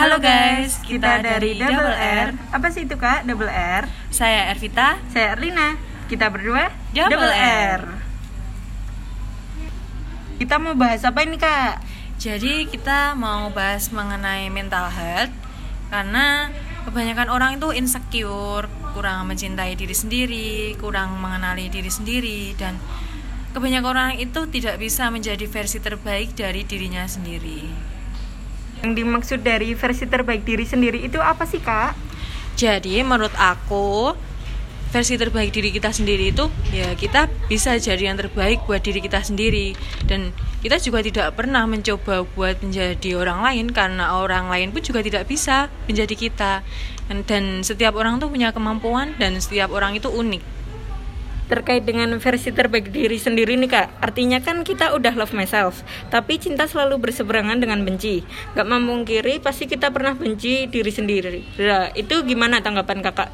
Halo 0.00 0.16
guys, 0.16 0.80
kita 0.80 1.20
dari 1.20 1.60
Double 1.60 1.92
R. 1.92 2.32
Apa 2.56 2.72
sih 2.72 2.88
itu 2.88 2.96
kak? 2.96 3.28
Double 3.28 3.52
R. 3.52 3.84
Saya 4.08 4.48
Ervita. 4.48 4.96
Saya 5.12 5.36
Erlina. 5.36 5.76
Kita 6.08 6.32
berdua 6.32 6.72
Double 6.96 7.28
R. 7.36 7.84
Kita 10.40 10.56
mau 10.56 10.72
bahas 10.72 11.04
apa 11.04 11.20
ini 11.20 11.36
kak? 11.36 11.84
Jadi 12.16 12.64
kita 12.72 13.12
mau 13.12 13.52
bahas 13.52 13.92
mengenai 13.92 14.48
mental 14.48 14.88
health 14.88 15.36
karena 15.92 16.48
kebanyakan 16.88 17.28
orang 17.28 17.60
itu 17.60 17.68
insecure, 17.76 18.72
kurang 18.96 19.28
mencintai 19.28 19.76
diri 19.76 19.92
sendiri, 19.92 20.80
kurang 20.80 21.20
mengenali 21.20 21.68
diri 21.68 21.92
sendiri 21.92 22.56
dan 22.56 22.80
kebanyakan 23.52 23.88
orang 23.92 24.10
itu 24.16 24.48
tidak 24.48 24.80
bisa 24.80 25.12
menjadi 25.12 25.44
versi 25.44 25.76
terbaik 25.76 26.32
dari 26.32 26.64
dirinya 26.64 27.04
sendiri. 27.04 27.99
Yang 28.80 28.92
dimaksud 28.96 29.40
dari 29.44 29.76
versi 29.76 30.04
terbaik 30.08 30.44
diri 30.44 30.64
sendiri 30.64 31.04
itu 31.04 31.20
apa 31.20 31.44
sih 31.44 31.60
kak? 31.60 31.92
Jadi 32.56 33.00
menurut 33.04 33.32
aku 33.36 34.12
versi 34.90 35.14
terbaik 35.14 35.54
diri 35.54 35.70
kita 35.70 35.94
sendiri 35.94 36.34
itu 36.34 36.50
ya 36.74 36.98
kita 36.98 37.30
bisa 37.46 37.78
jadi 37.78 38.10
yang 38.10 38.18
terbaik 38.18 38.66
buat 38.66 38.82
diri 38.82 38.98
kita 39.00 39.22
sendiri. 39.22 39.76
Dan 40.04 40.34
kita 40.60 40.76
juga 40.82 41.00
tidak 41.00 41.38
pernah 41.38 41.64
mencoba 41.64 42.26
buat 42.36 42.60
menjadi 42.60 43.16
orang 43.16 43.40
lain 43.40 43.66
karena 43.72 44.18
orang 44.18 44.52
lain 44.52 44.74
pun 44.74 44.82
juga 44.84 45.00
tidak 45.00 45.24
bisa 45.30 45.72
menjadi 45.88 46.14
kita. 46.16 46.52
Dan, 47.26 47.66
setiap 47.66 47.98
orang 47.98 48.22
tuh 48.22 48.30
punya 48.30 48.54
kemampuan 48.54 49.18
dan 49.18 49.34
setiap 49.42 49.74
orang 49.74 49.98
itu 49.98 50.06
unik 50.06 50.59
terkait 51.50 51.82
dengan 51.82 52.14
versi 52.22 52.54
terbaik 52.54 52.94
diri 52.94 53.18
sendiri 53.18 53.58
nih 53.58 53.66
kak. 53.66 53.86
Artinya 53.98 54.38
kan 54.38 54.62
kita 54.62 54.94
udah 54.94 55.18
love 55.18 55.34
myself 55.34 55.82
tapi 56.14 56.38
cinta 56.38 56.70
selalu 56.70 57.10
berseberangan 57.10 57.58
dengan 57.58 57.82
benci. 57.82 58.22
Gak 58.54 58.70
memungkiri 58.70 59.42
pasti 59.42 59.66
kita 59.66 59.90
pernah 59.90 60.14
benci 60.14 60.70
diri 60.70 60.92
sendiri. 60.94 61.42
Nah, 61.58 61.90
itu 61.98 62.22
gimana 62.22 62.62
tanggapan 62.62 63.02
kakak? 63.02 63.30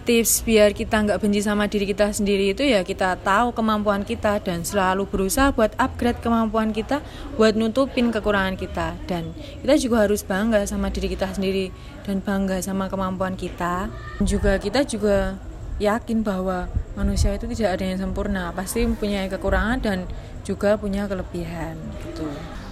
Tips 0.00 0.48
biar 0.48 0.72
kita 0.72 0.96
nggak 1.06 1.20
benci 1.20 1.44
sama 1.44 1.68
diri 1.68 1.84
kita 1.84 2.08
sendiri 2.10 2.56
itu 2.56 2.64
ya 2.64 2.80
kita 2.80 3.20
tahu 3.20 3.52
kemampuan 3.52 4.00
kita 4.00 4.40
dan 4.40 4.64
selalu 4.64 5.04
berusaha 5.04 5.52
buat 5.52 5.76
upgrade 5.76 6.24
kemampuan 6.24 6.72
kita 6.72 7.04
buat 7.36 7.52
nutupin 7.52 8.08
kekurangan 8.08 8.56
kita. 8.56 8.96
Dan 9.04 9.36
kita 9.60 9.76
juga 9.76 10.08
harus 10.08 10.24
bangga 10.24 10.64
sama 10.64 10.88
diri 10.88 11.12
kita 11.12 11.30
sendiri 11.36 11.68
dan 12.08 12.24
bangga 12.24 12.64
sama 12.64 12.88
kemampuan 12.88 13.36
kita. 13.36 13.92
Juga 14.24 14.56
kita 14.56 14.88
juga 14.88 15.36
yakin 15.78 16.24
bahwa 16.24 16.72
manusia 16.98 17.34
itu 17.34 17.46
tidak 17.54 17.78
ada 17.78 17.84
yang 17.86 17.98
sempurna 18.02 18.50
pasti 18.54 18.86
punya 18.96 19.26
kekurangan 19.30 19.78
dan 19.78 19.98
juga 20.42 20.74
punya 20.80 21.06
kelebihan 21.06 21.78
gitu. 22.06 22.26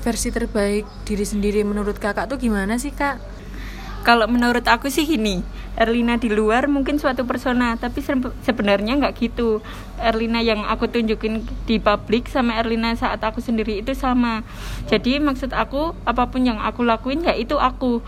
Versi 0.00 0.32
terbaik 0.32 0.88
diri 1.04 1.24
sendiri 1.28 1.60
menurut 1.62 2.00
kakak 2.00 2.26
tuh 2.26 2.40
gimana 2.40 2.80
sih 2.80 2.90
kak? 2.90 3.20
Kalau 4.00 4.24
menurut 4.32 4.64
aku 4.64 4.88
sih 4.88 5.04
gini 5.04 5.44
Erlina 5.76 6.16
di 6.16 6.32
luar 6.32 6.68
mungkin 6.72 6.96
suatu 6.96 7.28
persona 7.28 7.76
tapi 7.76 8.00
sebenarnya 8.44 8.96
nggak 8.96 9.14
gitu. 9.20 9.60
Erlina 10.00 10.40
yang 10.40 10.64
aku 10.64 10.88
tunjukin 10.88 11.44
di 11.68 11.76
publik 11.76 12.28
sama 12.32 12.56
Erlina 12.56 12.96
saat 12.96 13.20
aku 13.20 13.44
sendiri 13.44 13.84
itu 13.84 13.92
sama. 13.92 14.40
Jadi 14.88 15.20
maksud 15.20 15.52
aku 15.52 15.92
apa 16.08 16.32
pun 16.32 16.48
yang 16.48 16.58
aku 16.60 16.80
lakuin 16.84 17.24
ya 17.24 17.36
itu 17.36 17.60
aku 17.60 18.00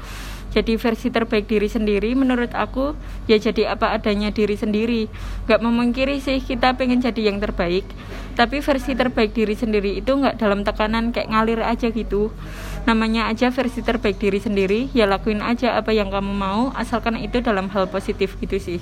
jadi 0.52 0.76
versi 0.76 1.08
terbaik 1.08 1.48
diri 1.48 1.64
sendiri 1.64 2.12
menurut 2.12 2.52
aku 2.52 2.92
ya 3.24 3.40
jadi 3.40 3.72
apa 3.72 3.96
adanya 3.96 4.28
diri 4.28 4.52
sendiri. 4.52 5.08
Nggak 5.48 5.60
memungkiri 5.64 6.20
sih 6.20 6.44
kita 6.44 6.76
pengen 6.76 7.00
jadi 7.00 7.32
yang 7.32 7.40
terbaik. 7.40 7.88
Tapi 8.36 8.60
versi 8.60 8.92
terbaik 8.92 9.32
diri 9.32 9.56
sendiri 9.56 9.96
itu 9.96 10.12
nggak 10.12 10.36
dalam 10.36 10.60
tekanan 10.60 11.08
kayak 11.16 11.32
ngalir 11.32 11.64
aja 11.64 11.88
gitu. 11.88 12.28
Namanya 12.84 13.32
aja 13.32 13.48
versi 13.48 13.80
terbaik 13.80 14.20
diri 14.20 14.44
sendiri 14.44 14.92
ya 14.92 15.08
lakuin 15.08 15.40
aja 15.40 15.80
apa 15.80 15.96
yang 15.96 16.12
kamu 16.12 16.36
mau 16.36 16.68
asalkan 16.76 17.16
itu 17.16 17.40
dalam 17.40 17.72
hal 17.72 17.88
positif 17.88 18.36
gitu 18.36 18.60
sih. 18.60 18.80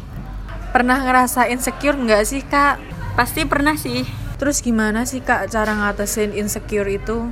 Pernah 0.74 1.06
ngerasa 1.06 1.46
insecure 1.54 1.94
nggak 1.94 2.22
sih 2.26 2.42
kak? 2.42 2.82
Pasti 3.14 3.46
pernah 3.46 3.78
sih. 3.78 4.02
Terus 4.42 4.58
gimana 4.58 5.06
sih 5.06 5.22
kak 5.22 5.46
cara 5.54 5.78
ngatasin 5.78 6.34
insecure 6.34 6.90
itu 6.90 7.30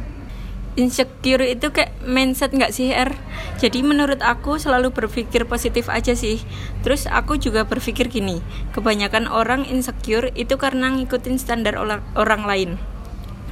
insecure 0.79 1.43
itu 1.43 1.75
kayak 1.75 1.91
mindset 2.07 2.55
nggak 2.55 2.71
sih 2.71 2.95
R? 2.95 3.11
Jadi 3.59 3.83
menurut 3.83 4.23
aku 4.23 4.63
selalu 4.63 4.95
berpikir 4.95 5.43
positif 5.51 5.91
aja 5.91 6.15
sih. 6.15 6.39
Terus 6.87 7.11
aku 7.11 7.35
juga 7.35 7.67
berpikir 7.67 8.07
gini 8.07 8.39
kebanyakan 8.71 9.27
orang 9.27 9.67
insecure 9.67 10.31
itu 10.39 10.55
karena 10.55 10.95
ngikutin 10.95 11.37
standar 11.43 11.75
orang, 11.75 12.43
lain. 12.47 12.79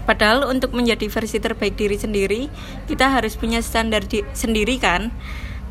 Padahal 0.07 0.47
untuk 0.47 0.71
menjadi 0.71 1.11
versi 1.11 1.43
terbaik 1.43 1.75
diri 1.75 1.99
sendiri 1.99 2.47
kita 2.87 3.11
harus 3.11 3.35
punya 3.35 3.59
standar 3.59 4.07
di, 4.07 4.23
sendiri 4.31 4.79
kan? 4.79 5.11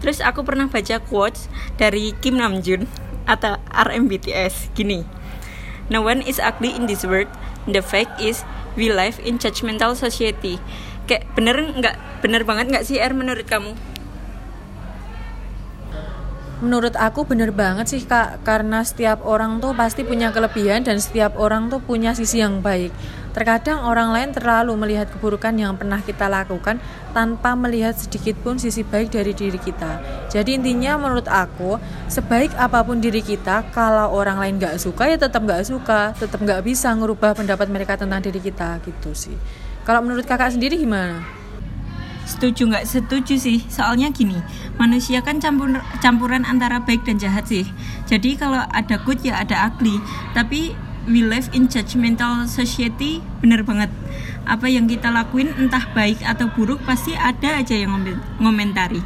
Terus 0.04 0.20
aku 0.20 0.44
pernah 0.44 0.68
baca 0.68 1.00
quotes 1.00 1.48
dari 1.80 2.12
Kim 2.20 2.36
Namjoon 2.36 2.84
atau 3.24 3.56
RMBTS 3.72 4.76
gini 4.76 5.26
no 5.90 6.02
one 6.02 6.22
is 6.26 6.42
ugly 6.42 6.74
in 6.74 6.88
this 6.90 7.06
world. 7.06 7.30
The 7.66 7.82
fact 7.82 8.22
is 8.22 8.46
we 8.78 8.94
live 8.94 9.18
in 9.22 9.38
judgmental 9.38 9.98
society 9.98 10.62
kayak 11.06 11.30
bener 11.38 11.56
nggak 11.78 11.96
bener 12.22 12.42
banget 12.44 12.66
nggak 12.74 12.86
sih 12.86 12.98
R 12.98 13.14
menurut 13.14 13.46
kamu? 13.46 13.74
Menurut 16.64 16.96
aku 16.96 17.28
bener 17.28 17.52
banget 17.52 17.92
sih 17.92 18.02
kak 18.08 18.40
Karena 18.48 18.80
setiap 18.80 19.28
orang 19.28 19.60
tuh 19.60 19.76
pasti 19.76 20.08
punya 20.08 20.32
kelebihan 20.32 20.88
Dan 20.88 21.04
setiap 21.04 21.36
orang 21.36 21.68
tuh 21.68 21.84
punya 21.84 22.16
sisi 22.16 22.40
yang 22.40 22.64
baik. 22.64 22.96
Terkadang 23.36 23.84
orang 23.84 24.16
lain 24.16 24.32
terlalu 24.32 24.72
melihat 24.80 25.12
keburukan 25.12 25.52
yang 25.60 25.76
pernah 25.76 26.00
kita 26.00 26.32
lakukan 26.32 26.80
Tanpa 27.12 27.60
melihat 27.60 28.00
sedikit 28.00 28.40
pun 28.40 28.56
sisi 28.56 28.88
baik 28.88 29.12
dari 29.12 29.36
diri 29.36 29.60
kita. 29.60 30.00
Jadi 30.32 30.56
intinya 30.56 30.96
menurut 30.96 31.28
aku 31.28 31.76
Sebaik 32.08 32.56
apa 32.56 32.88
pun 32.88 33.04
diri 33.04 33.20
kita 33.20 33.68
Kalau 33.76 34.16
orang 34.16 34.40
lain 34.40 34.56
gak 34.56 34.80
suka 34.80 35.12
ya 35.12 35.20
tetap 35.20 35.44
gak 35.44 35.68
suka 35.68 36.16
Tetap 36.16 36.40
gak 36.40 36.64
bisa 36.64 36.88
ngerubah 36.96 37.36
pendapat 37.36 37.68
mereka 37.68 38.00
tentang 38.00 38.24
diri 38.24 38.40
kita 38.40 38.80
Gitu 38.80 39.12
sih 39.12 39.36
kalau 39.86 40.02
menurut 40.02 40.26
kakak 40.26 40.50
sendiri 40.50 40.82
gimana? 40.82 41.22
Setuju 42.26 42.74
nggak 42.74 42.90
setuju 42.90 43.38
sih, 43.38 43.62
soalnya 43.70 44.10
gini, 44.10 44.42
manusia 44.82 45.22
kan 45.22 45.38
campur 45.38 45.70
campuran 46.02 46.42
antara 46.42 46.82
baik 46.82 47.06
dan 47.06 47.22
jahat 47.22 47.46
sih. 47.46 47.70
Jadi 48.10 48.34
kalau 48.34 48.66
ada 48.74 48.98
good 49.06 49.22
ya 49.22 49.46
ada 49.46 49.70
ugly, 49.70 50.02
tapi 50.34 50.74
we 51.06 51.22
live 51.22 51.46
in 51.54 51.70
judgmental 51.70 52.50
society, 52.50 53.22
bener 53.46 53.62
banget. 53.62 53.94
Apa 54.50 54.66
yang 54.66 54.90
kita 54.90 55.14
lakuin 55.14 55.54
entah 55.54 55.86
baik 55.94 56.18
atau 56.26 56.50
buruk 56.50 56.82
pasti 56.82 57.14
ada 57.14 57.62
aja 57.62 57.78
yang 57.78 57.94
ngomentari. 58.42 59.06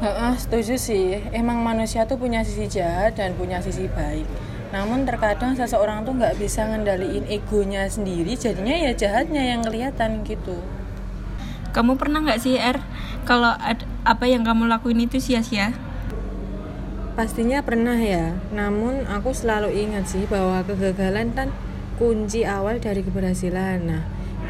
Heeh, 0.00 0.32
setuju 0.40 0.80
sih. 0.80 1.20
Emang 1.36 1.60
manusia 1.60 2.08
tuh 2.08 2.16
punya 2.16 2.40
sisi 2.40 2.64
jahat 2.64 3.20
dan 3.20 3.36
punya 3.36 3.60
sisi 3.60 3.92
baik 3.92 4.24
namun 4.74 5.06
terkadang 5.06 5.54
seseorang 5.54 6.02
tuh 6.02 6.18
nggak 6.18 6.34
bisa 6.34 6.66
ngendaliin 6.66 7.30
egonya 7.30 7.86
sendiri 7.86 8.34
jadinya 8.34 8.74
ya 8.74 8.90
jahatnya 8.90 9.54
yang 9.54 9.62
kelihatan 9.62 10.26
gitu. 10.26 10.58
Kamu 11.70 11.94
pernah 11.94 12.26
nggak 12.26 12.42
sih 12.42 12.58
Er 12.58 12.82
kalau 13.22 13.54
apa 14.02 14.24
yang 14.26 14.42
kamu 14.42 14.66
lakuin 14.66 15.06
itu 15.06 15.22
sia-sia? 15.22 15.70
Pastinya 17.14 17.62
pernah 17.62 17.94
ya. 17.94 18.34
Namun 18.50 19.06
aku 19.06 19.30
selalu 19.30 19.70
ingat 19.70 20.10
sih 20.10 20.26
bahwa 20.26 20.66
kegagalan 20.66 21.30
kan 21.30 21.54
kunci 21.94 22.42
awal 22.42 22.82
dari 22.82 23.06
keberhasilan. 23.06 23.78
Nah 23.86 24.02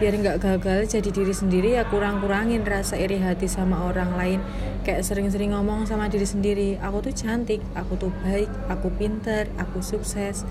biar 0.05 0.21
nggak 0.21 0.45
gagal 0.45 1.01
jadi 1.01 1.09
diri 1.09 1.33
sendiri 1.33 1.69
ya 1.81 1.89
kurang-kurangin 1.89 2.61
rasa 2.61 3.01
iri 3.01 3.25
hati 3.25 3.49
sama 3.49 3.89
orang 3.89 4.13
lain. 4.21 4.41
Kayak 4.85 5.01
sering-sering 5.01 5.57
ngomong 5.57 5.89
sama 5.89 6.13
diri 6.13 6.29
sendiri 6.29 6.77
aku 6.77 7.09
tuh 7.09 7.17
cantik 7.17 7.65
aku 7.73 7.97
tuh 7.97 8.13
baik 8.21 8.53
aku 8.69 8.93
pinter 9.01 9.49
aku 9.57 9.81
sukses 9.81 10.45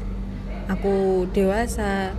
aku 0.65 1.29
dewasa. 1.37 2.17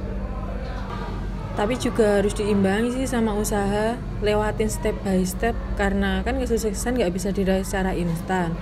Tapi 1.59 1.75
juga 1.75 2.23
harus 2.23 2.39
diimbangi 2.39 3.03
sih 3.03 3.11
sama 3.11 3.34
usaha 3.34 3.99
lewatin 4.23 4.71
step 4.71 4.94
by 5.03 5.27
step 5.27 5.59
karena 5.75 6.23
kan 6.23 6.39
kesuksesan 6.39 7.03
nggak 7.03 7.19
bisa 7.19 7.35
diraih 7.35 7.67
secara 7.67 7.99
instan 7.99 8.55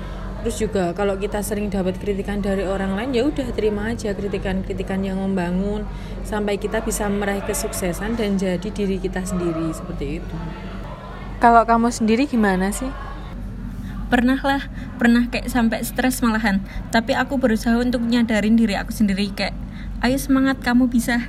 terus 0.42 0.58
juga 0.58 0.90
kalau 0.90 1.14
kita 1.14 1.38
sering 1.38 1.70
dapat 1.70 2.02
kritikan 2.02 2.42
dari 2.42 2.66
orang 2.66 2.98
lain 2.98 3.14
ya 3.14 3.22
udah 3.22 3.54
terima 3.54 3.94
aja 3.94 4.10
kritikan-kritikan 4.10 4.98
yang 5.06 5.22
membangun 5.22 5.86
sampai 6.26 6.58
kita 6.58 6.82
bisa 6.82 7.06
meraih 7.06 7.46
kesuksesan 7.46 8.18
dan 8.18 8.34
jadi 8.34 8.68
diri 8.74 8.98
kita 8.98 9.22
sendiri 9.22 9.70
seperti 9.70 10.18
itu. 10.18 10.36
Kalau 11.38 11.62
kamu 11.62 11.94
sendiri 11.94 12.26
gimana 12.26 12.74
sih? 12.74 12.90
Pernah 14.10 14.42
lah 14.42 14.66
pernah 14.98 15.30
kayak 15.30 15.46
sampai 15.46 15.86
stres 15.86 16.20
malahan. 16.26 16.58
Tapi 16.90 17.14
aku 17.14 17.38
berusaha 17.38 17.78
untuk 17.78 18.02
nyadarin 18.02 18.58
diri 18.58 18.74
aku 18.74 18.90
sendiri 18.90 19.30
kayak 19.30 19.54
ayo 20.02 20.18
semangat 20.18 20.58
kamu 20.58 20.90
bisa. 20.90 21.22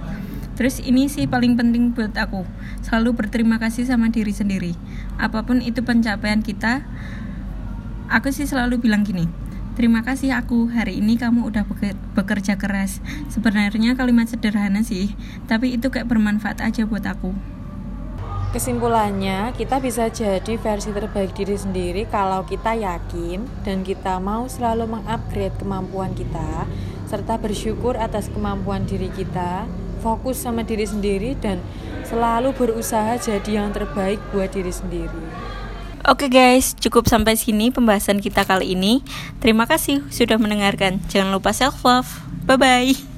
Terus 0.58 0.82
ini 0.82 1.10
sih 1.10 1.26
paling 1.26 1.58
penting 1.58 1.98
buat 1.98 2.14
aku 2.14 2.46
Selalu 2.86 3.26
berterima 3.26 3.58
kasih 3.58 3.90
sama 3.90 4.14
diri 4.14 4.30
sendiri. 4.30 4.78
Apa 5.18 5.42
pun 5.48 5.64
itu 5.66 5.82
pencapaian 5.82 6.46
kita 6.46 6.86
aku 8.14 8.30
sih 8.30 8.46
selalu 8.46 8.78
bilang 8.78 9.02
gini 9.02 9.26
Terima 9.74 10.06
kasih 10.06 10.38
aku, 10.38 10.70
hari 10.70 11.02
ini 11.02 11.18
kamu 11.18 11.50
udah 11.50 11.66
bekerja 12.14 12.62
keras 12.62 13.02
Sebenarnya 13.34 13.98
kalimat 13.98 14.30
sederhana 14.30 14.86
sih 14.86 15.18
Tapi 15.50 15.74
itu 15.74 15.90
kayak 15.90 16.06
bermanfaat 16.14 16.62
aja 16.62 16.86
buat 16.86 17.02
aku 17.10 17.34
Kesimpulannya, 18.54 19.50
kita 19.58 19.82
bisa 19.82 20.14
jadi 20.14 20.62
versi 20.62 20.94
terbaik 20.94 21.34
diri 21.34 21.58
sendiri 21.58 22.06
kalau 22.06 22.46
kita 22.46 22.78
yakin 22.78 23.50
dan 23.66 23.82
kita 23.82 24.22
mau 24.22 24.46
selalu 24.46 24.94
mengupgrade 24.94 25.58
kemampuan 25.58 26.14
kita, 26.14 26.70
serta 27.10 27.42
bersyukur 27.42 27.98
atas 27.98 28.30
kemampuan 28.30 28.86
diri 28.86 29.10
kita, 29.10 29.66
fokus 30.06 30.38
sama 30.38 30.62
diri 30.62 30.86
sendiri, 30.86 31.34
dan 31.34 31.66
selalu 32.06 32.54
berusaha 32.54 33.18
jadi 33.18 33.58
yang 33.58 33.74
terbaik 33.74 34.22
buat 34.30 34.54
diri 34.54 34.70
sendiri. 34.70 35.24
Oke 36.04 36.28
guys, 36.28 36.76
cukup 36.76 37.08
sampai 37.08 37.40
sini 37.40 37.72
pembahasan 37.72 38.20
kita 38.20 38.44
kali 38.44 38.76
ini. 38.76 39.00
Terima 39.40 39.64
kasih 39.64 40.04
sudah 40.12 40.36
mendengarkan. 40.36 41.00
Jangan 41.08 41.32
lupa 41.32 41.56
self 41.56 41.80
love. 41.88 42.12
Bye 42.44 42.60
bye. 42.60 43.13